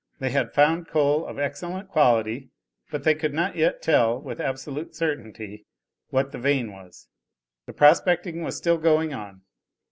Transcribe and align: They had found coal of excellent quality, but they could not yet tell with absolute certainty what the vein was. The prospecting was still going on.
They 0.17 0.31
had 0.31 0.55
found 0.55 0.87
coal 0.87 1.27
of 1.27 1.37
excellent 1.37 1.87
quality, 1.87 2.49
but 2.89 3.03
they 3.03 3.13
could 3.13 3.35
not 3.35 3.55
yet 3.55 3.83
tell 3.83 4.19
with 4.19 4.41
absolute 4.41 4.95
certainty 4.95 5.67
what 6.09 6.31
the 6.31 6.39
vein 6.39 6.71
was. 6.71 7.07
The 7.67 7.73
prospecting 7.73 8.41
was 8.41 8.57
still 8.57 8.79
going 8.79 9.13
on. 9.13 9.43